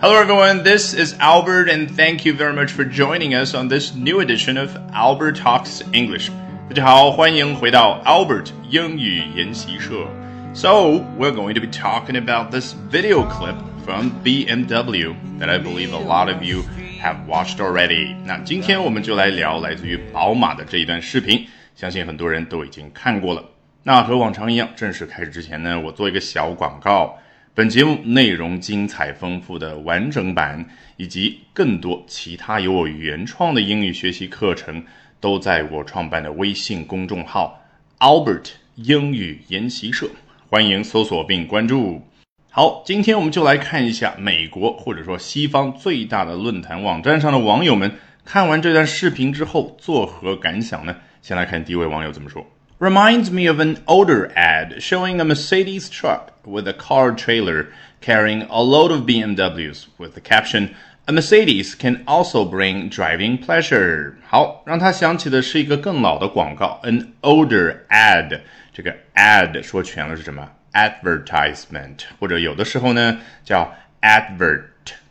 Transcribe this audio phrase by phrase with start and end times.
[0.00, 0.64] Hello, everyone.
[0.64, 4.56] This is Albert, and thank you very much for joining us on this new edition
[4.56, 6.30] of Albert Talks English.
[6.68, 10.06] 大家好，欢迎回到 Albert 英语研习社。
[10.54, 13.54] So, we're going to be talking about this video clip
[13.84, 16.64] from BMW that I believe a lot of you
[17.00, 18.16] have watched already.
[18.24, 23.44] 那今天我们就来聊来自于宝马的这一段视频，相信很多人都已经看过了。
[23.84, 27.18] 那和往常一样，正式开始之前呢，我做一个小广告。
[27.57, 30.63] 本节目内容精彩丰富的完整版，
[30.95, 34.83] 以及更多其他由我原创的英语学习课程，
[35.19, 37.59] 都在我创办的微信公众号
[37.97, 40.07] Albert 英语研习社，
[40.51, 42.03] 欢迎搜索并关注。
[42.51, 47.91] 好，今天我们就来看一下美国或者说西方最大的论坛网站上的网友们
[48.23, 50.95] 看完这段视频之后作何感想呢？
[51.23, 52.45] 先来看第一位网友怎么说。
[52.78, 57.68] reminds me of an older ad showing a Mercedes truck with a car trailer
[58.00, 60.74] carrying a load of BMWs with the caption
[61.08, 64.14] A Mercedes can also bring driving pleasure。
[64.24, 68.40] 好，让他想起的是一个更老的广告，an older ad。
[68.72, 70.48] 这个 ad 说全了是什么？
[70.72, 74.62] advertisement，或者有的时候呢叫 advert，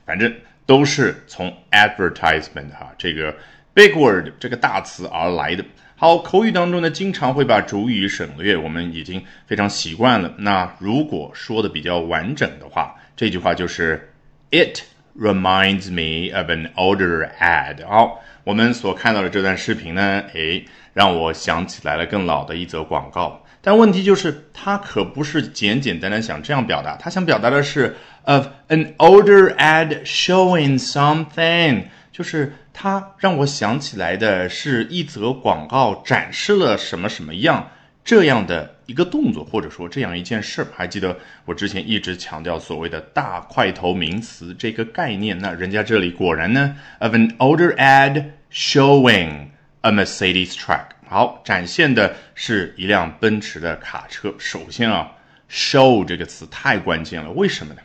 [0.06, 0.34] 反正
[0.66, 3.36] 都是从 advertisement 哈这个
[3.74, 5.66] big word 这个大词而来的。
[5.99, 10.31] 好，口语当中呢，经常会把主语省略，我们已经非常习惯了。
[10.37, 14.13] 那如果说的比较完整的话，这句话就是
[14.51, 14.81] It
[15.19, 17.87] reminds me of an older ad。
[17.87, 23.43] 好，我们所看到的这段视频呢，诶，让我想起来了更老的一则广告。
[23.63, 31.85] 但问题就是，它可不是简简单单想这样表达，它想表达的是 of an older ad showing something。
[32.17, 37.71] 就是它让我想起来的是一则广告展示了什么什么样
[38.03, 40.69] 这样的一个动作，或者说这样一件事儿。
[40.75, 49.49] 还记得我之前一直强调所谓的大块头名词这个概念，那人家这里果然呢，of an older ad showing
[49.83, 54.35] a Mercedes truck，好，展现的是一辆奔驰的卡车。
[54.39, 55.13] 首先啊
[55.51, 57.83] ，show 这个词太关键了，为什么呢？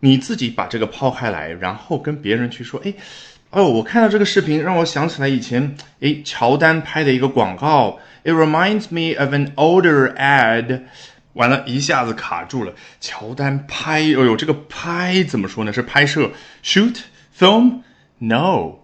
[0.00, 2.92] 你自己把这个抛开来，然后跟别人去说，哎。
[3.50, 7.98] 哦，我看到这个视频，让我想起来以前，诶，乔丹拍的一个广告。
[8.22, 10.82] It reminds me of an older ad。
[11.32, 12.74] 完了，一下子卡住了。
[13.00, 15.72] 乔丹拍，哦呦，这个拍怎么说呢？
[15.72, 16.30] 是拍摄
[16.62, 18.74] ，shoot，film？No，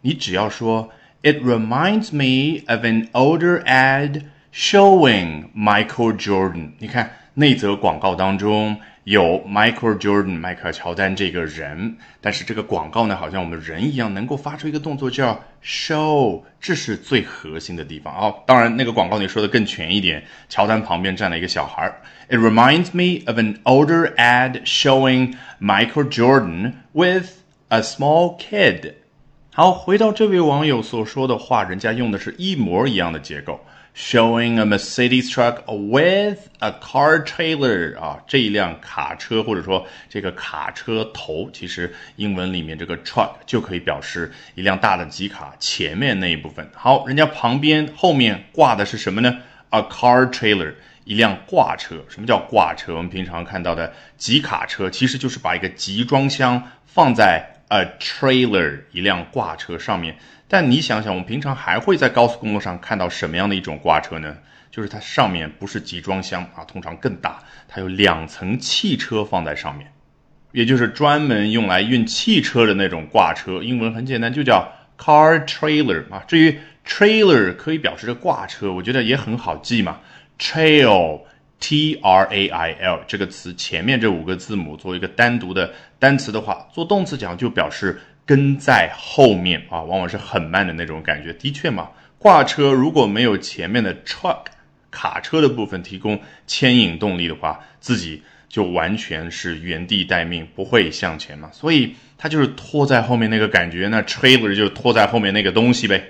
[0.00, 0.90] 你只要说
[1.22, 6.72] ，It reminds me of an older ad showing Michael Jordan。
[6.78, 8.80] 你看那则广告当中。
[9.08, 18.30] 有 Michael Jordan 迈克尔乔丹这个人，但是这个广告呢，好像我们人一样，能够发出一个动作叫 show，这是最核心的地方啊。
[18.46, 21.90] 当然，那个广告你说的更全一点，乔丹旁边站了一个小孩。
[22.28, 27.30] It reminds me of an older ad showing Michael Jordan with
[27.68, 28.92] a small kid。
[29.54, 33.58] 好，回到这位网友所说的话，人家用的是一模一样的结构。
[34.00, 46.70] Showing a Mercedes truck with a car trailer 啊，这一辆卡车或者说这个卡车头，其实英文里面这个 truck 就可以表示一辆大的吉卡前面那一部分。
[46.72, 49.38] 好，人家旁边后面挂的是什么呢
[49.70, 51.96] ？A car trailer，一辆挂车。
[52.08, 52.94] 什么叫挂车？
[52.94, 60.16] 我们平常看到的吉卡车，其实就是把一个集装箱放在 a trailer 一辆挂车上面。
[60.48, 64.36] 但你想想，我们平常还会在高速公路上看到什么样的一种挂车呢？
[64.70, 69.90] 就是它上面不是集装箱啊，通常更大，它有两层汽车放在上面，
[70.52, 73.62] 也就是专门用来运汽车的那种挂车。
[73.62, 76.22] 英文很简单，就叫 car trailer 啊。
[76.28, 80.00] 至于 trailer 可以表示着挂车，我觉得也很好记嘛
[80.38, 81.22] ，trail。
[81.60, 88.00] Trail 这个词前面这五个字母作为一个单独的单词的话，做动词讲就表示。
[88.28, 91.32] 跟在后面啊，往往是很慢的那种感觉。
[91.32, 94.40] 的确嘛，挂车如果没有前面的 truck
[94.90, 101.48] 卡车的部分提供牵引动力的话，自己就完全是原地待命，不会向前嘛。
[101.54, 103.88] 所以它就是拖在后面那个感觉。
[103.88, 106.04] 那 trailer 就是拖在后面那个东西呗。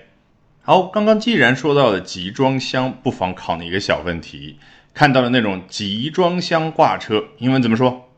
[0.62, 4.58] 好，刚刚既然说到了集装箱，不妨考你一个小问题：
[4.94, 8.10] 看到了那种集装箱挂车，英文怎么说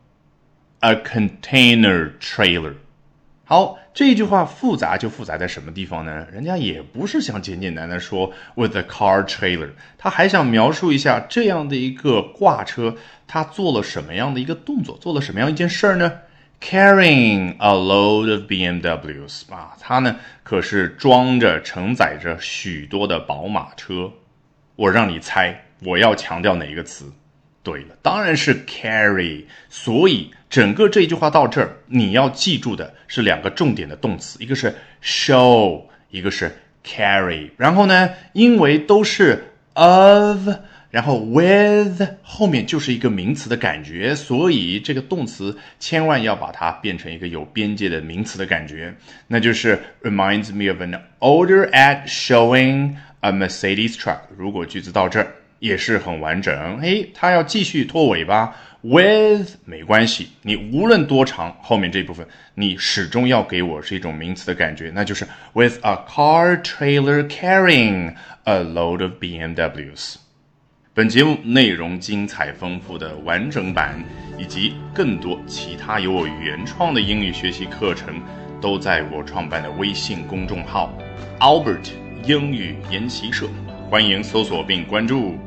[0.80, 2.74] ？A container trailer。
[3.44, 6.26] 好，这句话复杂就复杂在什么地方呢？
[6.32, 12.96] 人家也不是想简简单单说 with a car trailer，他还想描述一下这样的一个挂车，
[13.26, 16.12] 他做了什么样的一个动作，做了什么样一件事儿呢
[16.60, 24.12] ？Carrying a load of BMWs 啊，他呢可是装着承载着许多的宝马车。
[24.76, 27.12] 我让你猜，我要强调哪一个词
[27.62, 29.44] 对了，当然是 carry。
[29.68, 36.50] 所以整个这一句话到这儿，你要记住的是两个重点的动词，一个是 show，一个是
[36.84, 37.50] carry。
[37.56, 39.44] 然后呢，因为都是
[39.74, 40.48] of。
[40.90, 48.92] 然后 with 后面就是一个名词的感觉，所以这个动词千万要把它变成一个有边界的名词的感觉，
[49.28, 54.18] 那就是 reminds me of an older ad showing a Mercedes truck。
[54.36, 68.14] 如果句子到这儿也是很完整，嘿，它要继续拖尾巴，with 没关系，你无论多长，后面这部分你始终要给我是一种名词的感觉，那就是 with a car trailer carrying
[68.44, 70.16] a load of BMWs。
[70.94, 74.02] 本节目内容精彩丰富的完整版，
[74.38, 78.20] 以及更多其他由我原创的英语学习课程，
[78.60, 80.92] 都在我创办的微信公众号
[81.38, 81.90] Albert
[82.24, 83.46] 英语研习社，
[83.88, 85.38] 欢迎搜索并关注。